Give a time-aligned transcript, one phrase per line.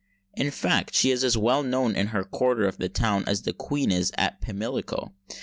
[0.33, 3.53] In fact she is as well known in her quarter of the town as the
[3.53, 5.13] Queen is at Pimlico.